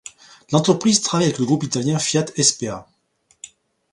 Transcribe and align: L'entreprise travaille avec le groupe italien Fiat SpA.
L'entreprise 0.51 1.01
travaille 1.01 1.27
avec 1.27 1.37
le 1.37 1.45
groupe 1.45 1.63
italien 1.63 1.99
Fiat 1.99 2.25
SpA. 2.41 2.87